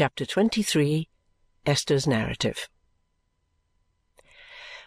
[0.00, 1.10] Chapter 23
[1.66, 2.70] Esther's Narrative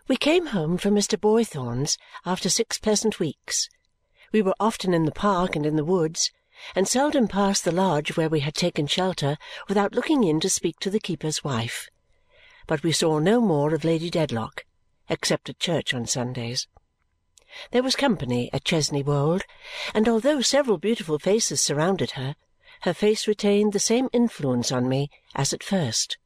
[0.07, 1.21] We came home from Mr.
[1.21, 3.69] Boythorn's after six pleasant weeks.
[4.31, 6.31] We were often in the park and in the woods,
[6.75, 9.37] and seldom passed the lodge where we had taken shelter
[9.69, 11.89] without looking in to speak to the keeper's wife.
[12.65, 14.65] But we saw no more of Lady Dedlock,
[15.09, 16.67] except at church on Sundays.
[17.69, 19.43] There was company at Chesney Wold,
[19.93, 22.35] and although several beautiful faces surrounded her,
[22.83, 26.17] her face retained the same influence on me as at first.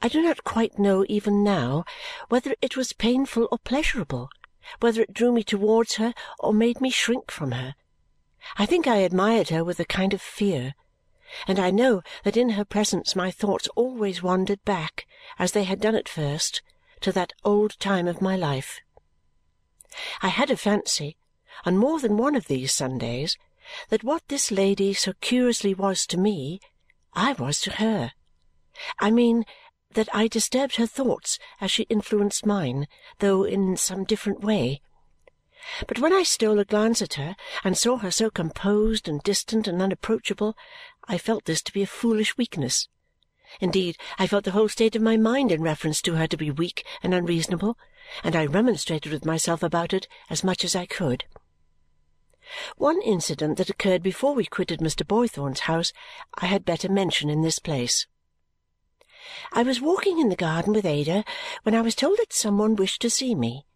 [0.00, 1.84] I do not quite know even now
[2.28, 4.30] whether it was painful or pleasurable,
[4.80, 7.74] whether it drew me towards her or made me shrink from her.
[8.56, 10.74] I think I admired her with a kind of fear,
[11.48, 15.04] and I know that in her presence my thoughts always wandered back,
[15.36, 16.62] as they had done at first,
[17.00, 18.80] to that old time of my life.
[20.22, 21.16] I had a fancy,
[21.64, 23.36] on more than one of these Sundays,
[23.88, 26.60] that what this lady so curiously was to me,
[27.14, 28.12] I was to her.
[29.00, 29.44] I mean
[29.92, 32.86] that I disturbed her thoughts as she influenced mine,
[33.20, 34.82] though in some different way.
[35.88, 39.66] But when I stole a glance at her and saw her so composed and distant
[39.66, 40.56] and unapproachable,
[41.08, 42.88] I felt this to be a foolish weakness.
[43.60, 46.50] Indeed, I felt the whole state of my mind in reference to her to be
[46.50, 47.78] weak and unreasonable,
[48.22, 51.24] and I remonstrated with myself about it as much as I could.
[52.76, 55.06] One incident that occurred before we quitted Mr.
[55.06, 55.92] Boythorn's house
[56.34, 58.06] I had better mention in this place.
[59.52, 61.24] I was walking in the garden with Ada
[61.62, 63.66] when I was told that some one wished to see me.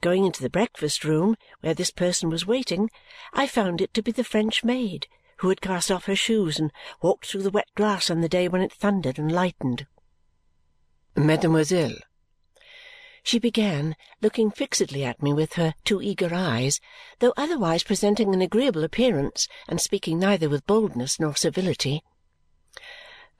[0.00, 2.90] Going into the breakfast-room, where this person was waiting,
[3.32, 6.72] I found it to be the French maid, who had cast off her shoes and
[7.00, 9.86] walked through the wet grass on the day when it thundered and lightened.
[11.16, 11.96] "Mademoiselle,"
[13.22, 16.80] she began, looking fixedly at me with her two eager eyes,
[17.18, 22.02] though otherwise presenting an agreeable appearance and speaking neither with boldness nor civility.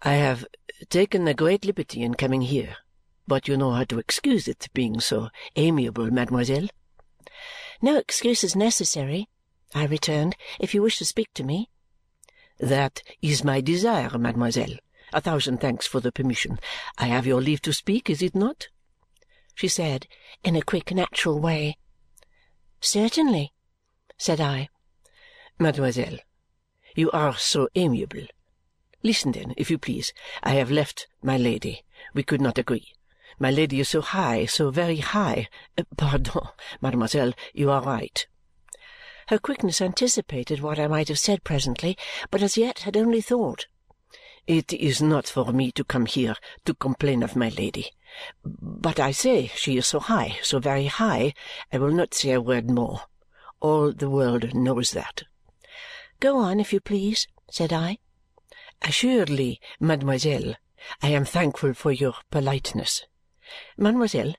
[0.03, 0.45] "I have
[0.89, 2.77] taken a great liberty in coming here
[3.29, 6.69] but you know how to excuse it, being so amiable, mademoiselle."
[7.83, 9.29] "No excuse is necessary,"
[9.75, 11.69] I returned, "if you wish to speak to me."
[12.59, 14.79] "That is my desire, mademoiselle.
[15.13, 16.59] A thousand thanks for the permission.
[16.97, 18.69] I have your leave to speak, is it not?"
[19.59, 20.07] She said
[20.45, 21.77] in a quick natural way.
[22.81, 23.53] "Certainly,"
[24.17, 24.69] said I.
[25.59, 26.21] "Mademoiselle,
[26.95, 28.29] you are so amiable.
[29.03, 30.13] Listen, then, if you please.
[30.45, 31.85] I have left my Lady.
[32.15, 32.95] We could not agree.
[33.41, 35.49] My Lady is so high, so very high.
[35.77, 38.29] Uh, pardon, mademoiselle, you are right."
[39.27, 41.99] Her quickness anticipated what I might have said presently,
[42.31, 43.67] but as yet had only thought.
[44.49, 47.93] "It is not for me to come here to complain of my Lady.
[48.43, 51.35] But I say she is so high, so very high,
[51.71, 53.03] I will not say a word more.
[53.61, 55.25] All the world knows that."
[56.19, 57.99] "Go on, if you please," said I.
[58.81, 60.55] "Assuredly, mademoiselle,
[61.03, 63.05] I am thankful for your politeness.
[63.77, 64.35] Mademoiselle,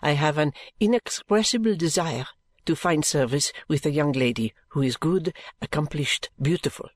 [0.00, 2.26] I have an inexpressible desire
[2.64, 6.88] to find service with a young lady who is good, accomplished, beautiful.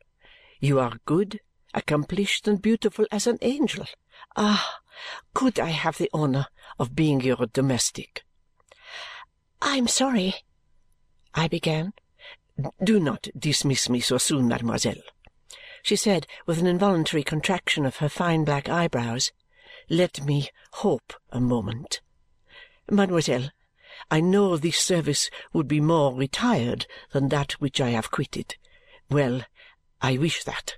[0.59, 1.41] You are good,
[1.77, 3.87] accomplished, and beautiful as an angel.
[4.35, 4.81] Ah!
[5.35, 6.47] Could I have the honour
[6.79, 8.25] of being your domestic?"
[9.61, 10.35] "I am sorry,"
[11.35, 11.93] I began.
[12.83, 15.03] "Do not dismiss me so soon, mademoiselle,"
[15.83, 19.33] she said with an involuntary contraction of her fine black eyebrows.
[19.91, 22.01] Let me hope a moment.
[22.91, 23.51] Mademoiselle,
[24.11, 28.57] I know this service would be more retired than that which I have quitted.
[29.11, 29.43] Well,
[30.01, 30.77] I wish that.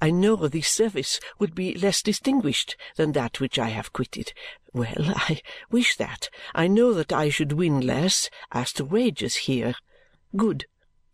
[0.00, 4.32] I know this service would be less distinguished than that which I have quitted.
[4.72, 5.40] Well, I
[5.70, 6.28] wish that.
[6.54, 9.74] I know that I should win less as to wages here.
[10.36, 10.66] Good.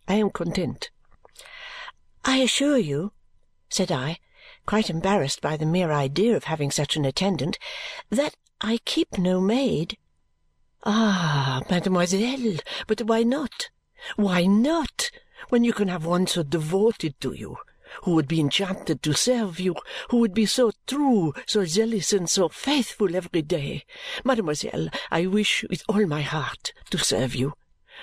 [0.07, 0.91] I am content.
[2.25, 3.13] I assure you,
[3.69, 4.19] said I,
[4.67, 7.59] quite embarrassed by the mere idea of having such an attendant,
[8.11, 9.97] that I keep no maid.
[10.85, 13.71] Ah, mademoiselle, but why not?
[14.17, 15.11] Why not,
[15.49, 17.57] when you can have one so devoted to you,
[18.03, 19.75] who would be enchanted to serve you,
[20.11, 23.85] who would be so true, so zealous, and so faithful every day?
[24.25, 27.55] Mademoiselle, I wish with all my heart to serve you.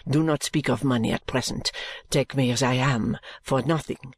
[0.08, 1.72] Do not speak of money at present.
[2.10, 4.16] Take me as I am, for nothing.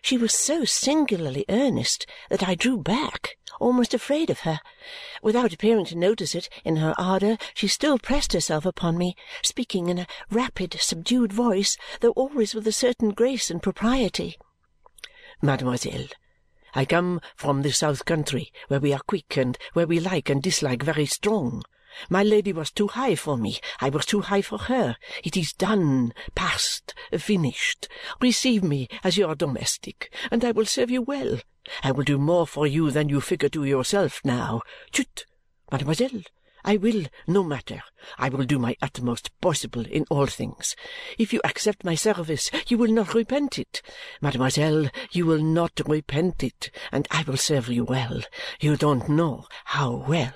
[0.00, 4.60] She was so singularly earnest that I drew back, almost afraid of her.
[5.22, 9.88] Without appearing to notice it, in her ardour she still pressed herself upon me, speaking
[9.88, 14.36] in a rapid, subdued voice, though always with a certain grace and propriety.
[15.44, 16.06] "Mademoiselle,
[16.72, 20.40] I come from the south country, where we are quick, and where we like and
[20.40, 21.64] dislike very strong.
[22.08, 23.58] My Lady was too high for me.
[23.80, 24.96] I was too high for her.
[25.24, 27.88] It is done, past, finished.
[28.20, 31.40] Receive me as your domestic, and I will serve you well.
[31.82, 34.62] I will do more for you than you figure to yourself now.
[34.92, 35.26] Chut!
[35.70, 36.22] Mademoiselle,
[36.64, 37.82] I will, no matter.
[38.18, 40.76] I will do my utmost possible in all things.
[41.18, 43.82] If you accept my service, you will not repent it.
[44.20, 48.22] Mademoiselle, you will not repent it, and I will serve you well.
[48.60, 50.34] You don't know how well.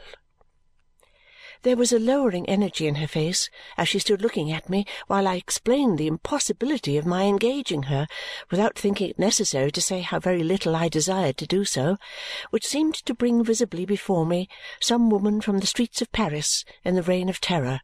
[1.62, 5.26] There was a lowering energy in her face as she stood looking at me while
[5.26, 8.06] I explained the impossibility of my engaging her,
[8.50, 11.96] without thinking it necessary to say how very little I desired to do so,
[12.50, 14.48] which seemed to bring visibly before me
[14.80, 17.80] some woman from the streets of Paris in the reign of terror.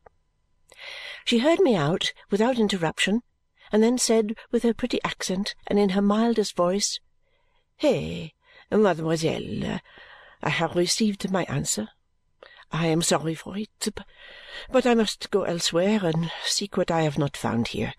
[1.25, 3.23] She heard me out without interruption
[3.71, 7.01] and then said with her pretty accent and in her mildest voice,
[7.77, 8.35] "Hey,
[8.71, 9.81] mademoiselle,
[10.43, 11.89] I have received my answer.
[12.73, 13.89] I am sorry for it,
[14.71, 17.93] but I must go elsewhere and seek what I have not found here.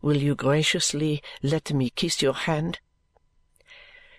[0.00, 2.80] Will you graciously let me kiss your hand?"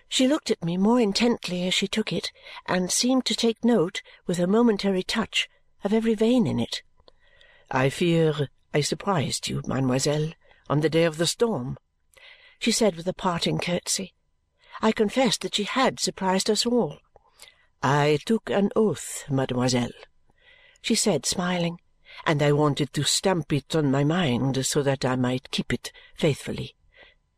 [0.08, 2.30] She looked at me more intently as she took it
[2.66, 5.48] and seemed to take note, with her momentary touch,
[5.82, 6.82] of every vein in it.
[7.70, 10.32] "I fear I surprised you, mademoiselle,
[10.70, 11.78] on the day of the storm,"
[12.60, 14.14] she said with a parting curtsy.
[14.80, 17.00] I confessed that she had surprised us all.
[17.86, 19.92] "I took an oath, mademoiselle,"
[20.80, 21.80] she said, smiling,
[22.24, 25.92] "and I wanted to stamp it on my mind so that I might keep it
[26.16, 26.76] faithfully.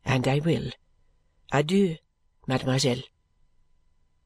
[0.05, 0.71] And I will.
[1.51, 1.97] Adieu,
[2.47, 3.01] mademoiselle!"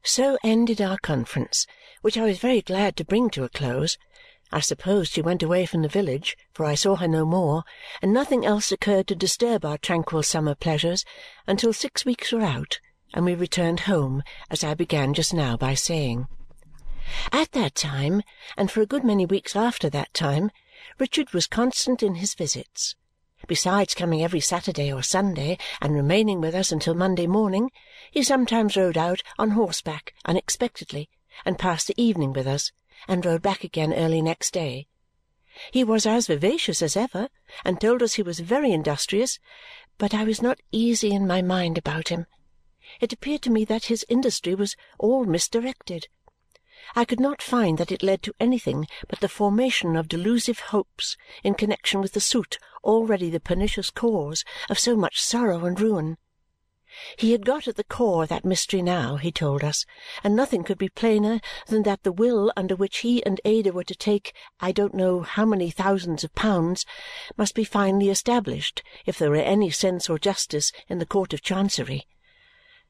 [0.03, 1.65] So ended our conference,
[2.03, 3.97] which I was very glad to bring to a close.
[4.51, 7.63] I supposed she went away from the village, for I saw her no more,
[7.99, 11.03] and nothing else occurred to disturb our tranquil summer pleasures
[11.47, 12.79] until six weeks were out
[13.13, 16.27] and we returned home, as I began just now by saying.
[17.31, 18.21] At that time,
[18.55, 20.51] and for a good many weeks after that time,
[20.97, 22.95] Richard was constant in his visits.
[23.47, 27.71] Besides coming every Saturday or Sunday and remaining with us until Monday morning,
[28.11, 31.09] he sometimes rode out on horseback unexpectedly
[31.43, 32.71] and passed the evening with us
[33.07, 34.87] and rode back again early next day.
[35.71, 37.29] He was as vivacious as ever
[37.65, 39.39] and told us he was very industrious,
[39.97, 42.25] but I was not easy in my mind about him
[42.99, 46.07] it appeared to me that his industry was all misdirected.
[46.95, 51.15] I could not find that it led to anything but the formation of delusive hopes
[51.43, 56.17] in connexion with the suit already the pernicious cause of so much sorrow and ruin.
[57.15, 59.85] He had got at the core of that mystery now, he told us,
[60.23, 63.85] and nothing could be plainer than that the will under which he and Ada were
[63.85, 66.85] to take I don't know how many thousands of pounds
[67.37, 71.41] must be finally established if there were any sense or justice in the Court of
[71.41, 72.07] Chancery.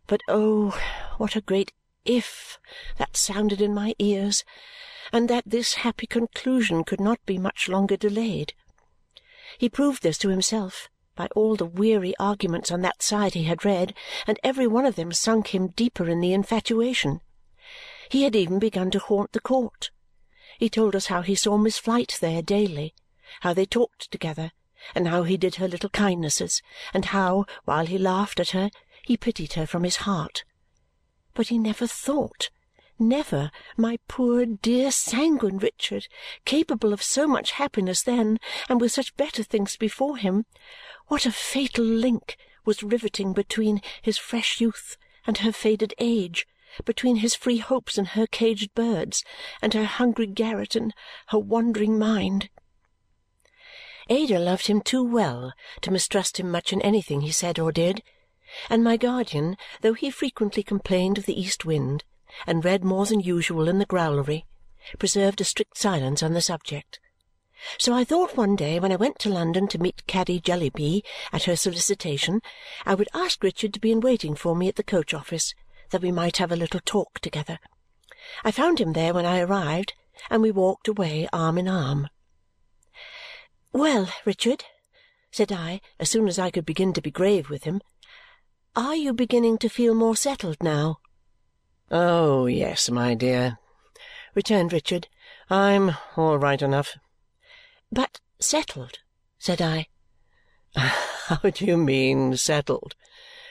[0.08, 0.72] But oh,
[1.18, 1.74] what a great
[2.06, 2.58] "if"
[2.98, 4.44] that sounded in my ears,
[5.14, 8.56] and that this happy conclusion could not be much longer delayed!
[9.60, 13.64] He proved this to himself by all the weary arguments on that side he had
[13.64, 13.94] read,
[14.26, 17.22] and every one of them sunk him deeper in the infatuation.
[18.10, 19.92] He had even begun to haunt the court.
[20.58, 22.96] He told us how he saw Miss Flite there daily,
[23.42, 24.52] how they talked together,
[24.96, 28.72] and how he did her little kindnesses, and how, while he laughed at her,
[29.04, 30.44] he pitied her from his heart.
[31.34, 32.50] But he never thought,
[33.00, 36.08] never, my poor dear sanguine Richard,
[36.46, 38.40] capable of so much happiness then
[38.70, 40.46] and with such better things before him,
[41.08, 46.48] what a fatal link was riveting between his fresh youth and her faded age,
[46.86, 49.24] between his free hopes and her caged birds,
[49.62, 50.94] and her hungry garret and
[51.28, 52.50] her wandering mind.
[54.10, 58.04] Ada loved him too well to mistrust him much in anything he said or did
[58.70, 62.04] and my guardian, though he frequently complained of the east wind
[62.48, 64.46] and read more than usual in the growlery,
[64.98, 67.00] preserved a strict silence on the subject.
[67.78, 71.44] So I thought one day when I went to London to meet Caddy Jellyby at
[71.44, 72.42] her solicitation,
[72.86, 75.54] I would ask Richard to be in waiting for me at the coach office,
[75.92, 77.60] that we might have a little talk together.
[78.44, 79.94] I found him there when I arrived,
[80.30, 82.08] and we walked away arm in arm.
[83.72, 84.66] "Well, Richard,"
[85.32, 87.82] said I as soon as I could begin to be grave with him,
[88.76, 91.00] are you beginning to feel more settled now?"
[91.90, 93.60] "Oh, yes, my dear,"
[94.34, 95.08] returned Richard.
[95.50, 96.98] "I'm all right enough."
[97.92, 99.00] "But settled?"
[99.38, 99.88] said I.
[100.76, 102.96] "How do you mean, settled?"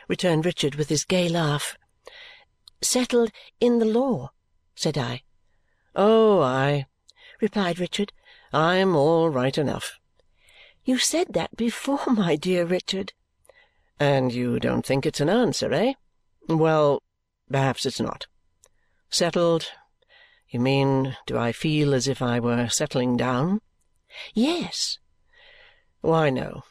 [0.08, 1.76] returned Richard with his gay laugh.
[2.80, 4.32] "Settled in the law,"
[4.74, 5.22] said I.
[5.94, 6.86] "Oh, aye,"
[7.40, 8.12] replied Richard.
[8.52, 9.98] "I'm all right enough."
[10.84, 13.12] "You said that before, my dear Richard."
[14.00, 15.92] And you don't think it's an answer, eh?
[16.48, 17.02] Well,
[17.52, 18.26] perhaps it's not.
[19.10, 19.68] Settled?
[20.48, 23.60] You mean, do I feel as if I were settling down?
[24.32, 24.98] Yes.
[26.00, 26.62] Why, no,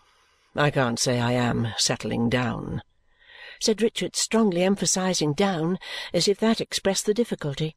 [0.56, 2.82] I can't say I am settling down.
[3.60, 5.78] said Richard, strongly emphasizing down,
[6.14, 7.76] as if that expressed the difficulty.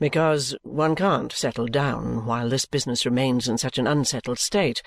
[0.00, 4.82] Because one can't settle down while this business remains in such an unsettled state.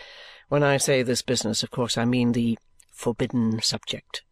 [0.48, 2.58] When I say this business, of course I mean the
[3.00, 4.24] forbidden subject.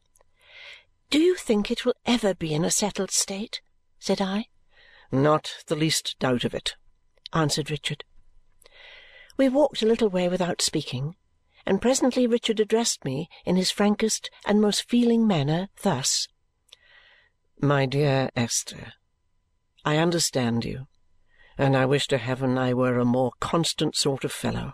[1.10, 3.62] Do you think it will ever be in a settled state?
[3.98, 4.48] said I.
[5.10, 6.76] Not the least doubt of it,
[7.32, 8.04] answered Richard.
[9.38, 11.16] We walked a little way without speaking,
[11.66, 16.28] and presently Richard addressed me in his frankest and most feeling manner thus.
[17.62, 18.94] My dear Esther,
[19.86, 20.88] I understand you,
[21.58, 24.74] and I wish to heaven I were a more constant sort of fellow.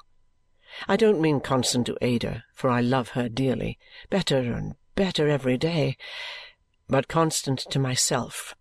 [0.87, 3.77] I don't mean constant to Ada, for I love her dearly,
[4.09, 5.97] better and better every day,
[6.87, 8.55] but constant to myself.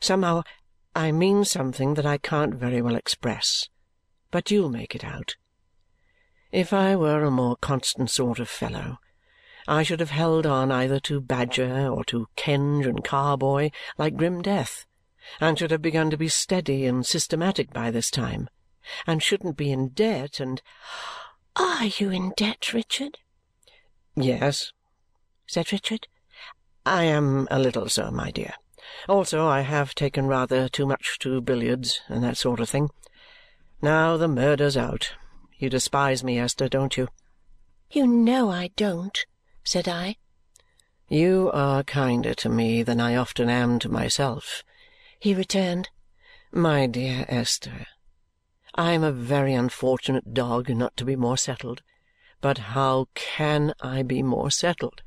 [0.00, 0.42] Somehow
[0.94, 3.68] I mean something that I can't very well express,
[4.30, 5.36] but you'll make it out.
[6.52, 8.98] If I were a more constant sort of fellow,
[9.66, 14.40] I should have held on either to Badger or to Kenge and Carboy like grim
[14.40, 14.86] death,
[15.40, 18.48] and should have begun to be steady and systematic by this time,
[19.06, 20.62] and shouldn't be in debt and
[21.56, 23.18] are you in debt, Richard?
[24.16, 24.72] Yes,
[25.46, 26.06] said Richard.
[26.86, 28.54] I am a little so, my dear.
[29.08, 32.90] Also, I have taken rather too much to billiards and that sort of thing.
[33.80, 35.12] Now the murder's out.
[35.58, 37.08] You despise me, Esther, don't you?
[37.90, 39.18] You know I don't,
[39.62, 40.16] said I.
[41.08, 44.62] You are kinder to me than I often am to myself,
[45.20, 45.90] he returned.
[46.50, 47.86] My dear Esther,
[48.76, 51.82] I am a very unfortunate dog not to be more settled,
[52.40, 55.02] but how CAN I be more settled?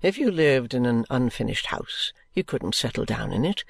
[0.00, 3.64] If you lived in an unfinished house, you couldn't settle down in it.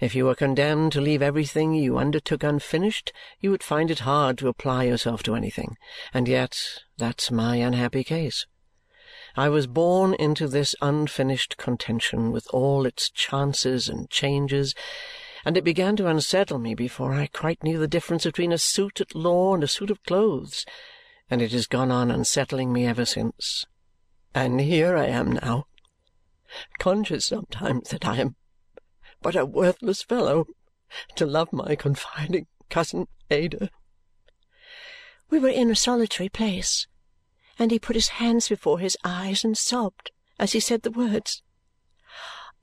[0.00, 4.36] If you were condemned to leave everything you undertook unfinished, you would find it hard
[4.38, 5.76] to apply yourself to anything,
[6.12, 6.60] and yet
[6.98, 8.46] that's my unhappy case.
[9.36, 14.74] I was born into this unfinished contention with all its chances and changes
[15.46, 19.00] and it began to unsettle me before I quite knew the difference between a suit
[19.00, 20.66] at law and a suit of clothes,
[21.30, 23.64] and it has gone on unsettling me ever since.
[24.34, 25.68] And here I am now,
[26.80, 28.34] conscious sometimes that I am
[29.22, 30.46] but a worthless fellow
[31.14, 33.70] to love my confiding cousin Ada.
[35.30, 36.88] We were in a solitary place,
[37.56, 40.10] and he put his hands before his eyes and sobbed
[40.40, 41.44] as he said the words.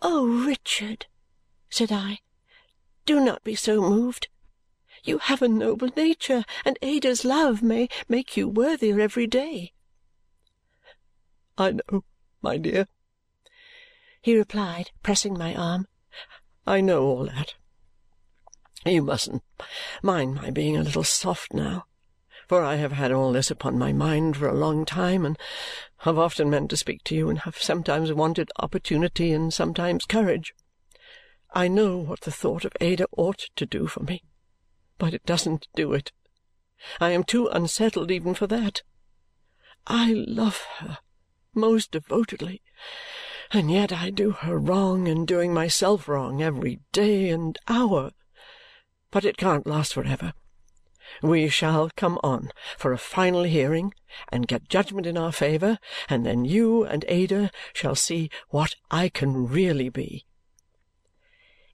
[0.02, 1.06] "Oh, Richard!"
[1.70, 2.20] said I.
[3.05, 4.29] Do not be so moved.
[5.03, 9.74] You have a noble nature, and Ada's love may make you worthier every day."
[11.57, 12.05] "I know,
[12.41, 12.88] my dear,"
[14.22, 15.88] he replied, pressing my arm.
[16.65, 17.55] "I know all that.
[18.86, 19.43] You mustn't
[20.01, 21.86] mind my being a little soft now,
[22.48, 25.38] for I have had all this upon my mind for a long time, and
[25.98, 30.53] have often meant to speak to you, and have sometimes wanted opportunity and sometimes courage.
[31.55, 34.24] I know what the thought of Ada ought to do for me,
[34.98, 36.12] but it doesn't do it.
[37.00, 38.81] I am too unsettled even for that.
[39.86, 40.98] I love her
[41.53, 42.63] most devotedly,
[43.51, 48.12] and yet I do her wrong and doing myself wrong every day and hour.
[49.12, 50.33] But it can't last for ever.
[51.22, 53.93] We shall come on for a final hearing
[54.29, 55.77] and get judgment in our favour,
[56.10, 60.25] and then you and Ada shall see what I can really be.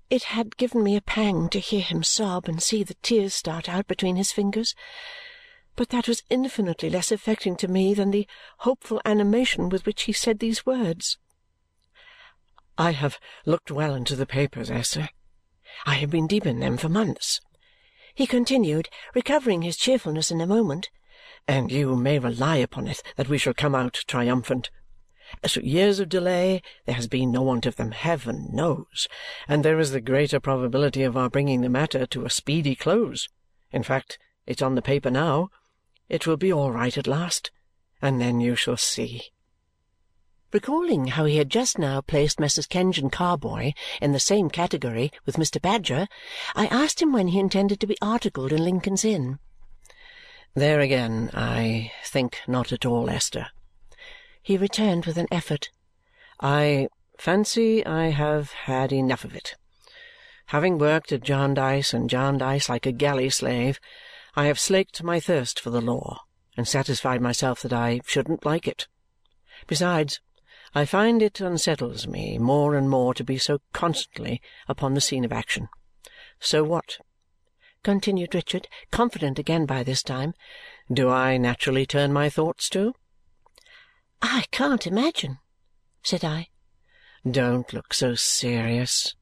[0.10, 3.70] It had given me a pang to hear him sob and see the tears start
[3.70, 4.74] out between his fingers,
[5.76, 8.28] but that was infinitely less affecting to me than the
[8.60, 11.18] hopeful animation with which he said these words.
[12.78, 15.10] I have looked well into the papers, eh, Esther.
[15.86, 17.42] I have been deep in them for months,
[18.20, 20.90] he continued, recovering his cheerfulness in a moment,
[21.48, 24.70] and you may rely upon it that we shall come out triumphant.
[25.44, 29.08] As through years of delay there has been no want of them, heaven knows,
[29.48, 33.30] and there is the greater probability of our bringing the matter to a speedy close.
[33.72, 34.18] In fact,
[34.48, 35.50] it's on the paper now.
[36.10, 37.52] It will be all right at last,
[38.02, 39.32] and then you shall see.
[40.52, 42.66] Recalling how he had just now placed Messrs.
[42.66, 45.62] Kenge and Carboy in the same category with Mr.
[45.62, 46.08] Badger,
[46.56, 49.38] I asked him when he intended to be articled in Lincoln's Inn.
[50.56, 53.52] There again, I think not at all, Esther
[54.50, 55.70] he returned with an effort.
[56.40, 56.88] I
[57.20, 59.54] fancy I have had enough of it.
[60.48, 63.80] Having worked at Jarndyce and Jarndyce like a galley slave,
[64.36, 66.22] I have slaked my thirst for the law
[66.58, 68.88] and satisfied myself that I shouldn't like it.
[69.68, 70.20] Besides,
[70.74, 75.26] I find it unsettles me more and more to be so constantly upon the scene
[75.26, 75.70] of action.
[76.40, 76.98] So what?
[77.84, 80.34] continued Richard, confident again by this time.
[80.92, 82.96] Do I naturally turn my thoughts to?
[84.22, 85.40] I can't imagine,
[86.04, 86.48] said I.
[87.30, 89.16] Don't look so serious,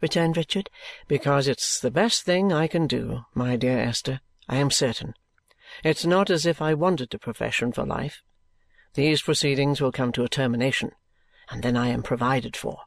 [0.00, 0.70] returned Richard,
[1.08, 5.14] because it's the best thing I can do, my dear Esther, I am certain.
[5.82, 8.22] It's not as if I wanted a profession for life.
[8.94, 10.92] These proceedings will come to a termination,
[11.50, 12.80] and then I am provided for.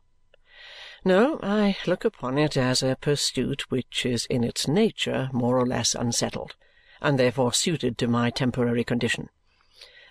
[1.03, 5.65] No, I look upon it as a pursuit which is in its nature more or
[5.65, 6.55] less unsettled,
[7.01, 9.29] and therefore suited to my temporary condition.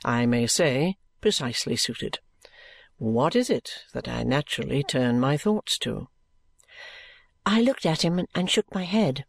[0.05, 2.21] I may say, precisely suited.
[2.99, 6.07] What is it that I naturally turn my thoughts to?
[7.45, 9.25] I looked at him and shook my head.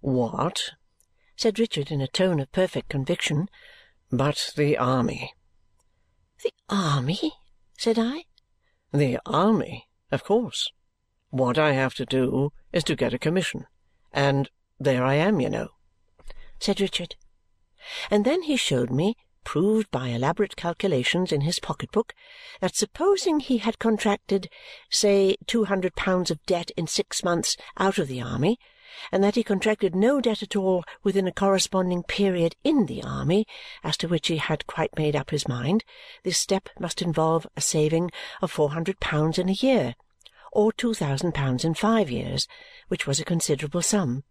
[0.00, 0.72] What?
[1.36, 3.48] said Richard in a tone of perfect conviction.
[4.12, 5.32] But the army.
[6.44, 7.32] The army?
[7.78, 8.24] said I.
[8.92, 10.70] The army, of course.
[11.30, 13.64] What I have to do is to get a commission.
[14.12, 15.68] And there I am, you know,
[16.58, 17.16] said Richard.
[18.10, 22.14] And then he showed me proved by elaborate calculations in his pocket-book
[22.60, 24.48] that supposing he had contracted,
[24.90, 28.58] say, two hundred pounds of debt in six months out of the army,
[29.12, 33.46] and that he contracted no debt at all within a corresponding period in the army,
[33.84, 35.84] as to which he had quite made up his mind,
[36.24, 38.10] this step must involve a saving
[38.42, 39.94] of four hundred pounds in a year,
[40.52, 42.48] or two thousand pounds in five years,
[42.88, 44.24] which was a considerable sum.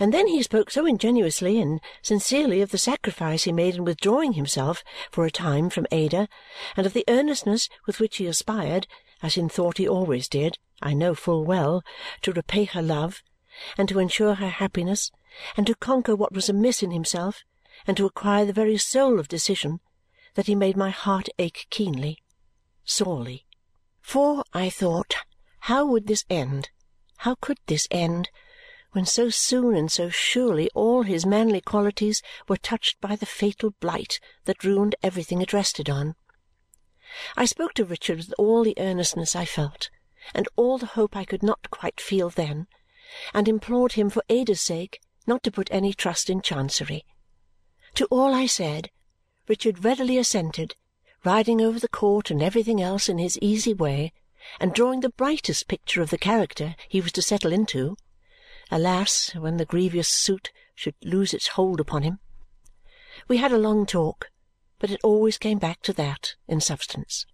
[0.00, 4.32] And then he spoke so ingenuously and sincerely of the sacrifice he made in withdrawing
[4.32, 6.26] himself for a time from Ada,
[6.74, 8.86] and of the earnestness with which he aspired,
[9.22, 11.82] as in thought he always did, I know full well,
[12.22, 13.22] to repay her love,
[13.76, 15.10] and to ensure her happiness,
[15.54, 17.44] and to conquer what was amiss in himself,
[17.86, 19.80] and to acquire the very soul of decision,
[20.32, 22.22] that he made my heart ache keenly,
[22.84, 23.44] sorely.
[24.00, 25.14] For, I thought,
[25.60, 26.70] how would this end,
[27.18, 28.30] how could this end!
[28.92, 33.74] When so soon and so surely all his manly qualities were touched by the fatal
[33.80, 36.14] blight that ruined everything it rested on.
[37.36, 39.90] I spoke to Richard with all the earnestness I felt,
[40.34, 42.66] and all the hope I could not quite feel then,
[43.34, 47.04] and implored him for Ada's sake not to put any trust in Chancery.
[47.94, 48.90] To all I said,
[49.46, 50.76] Richard readily assented,
[51.24, 54.12] riding over the court and everything else in his easy way,
[54.58, 57.96] and drawing the brightest picture of the character he was to settle into
[58.70, 62.20] Alas, when the grievous suit should lose its hold upon him!
[63.26, 64.30] We had a long talk,
[64.78, 67.26] but it always came back to that in substance.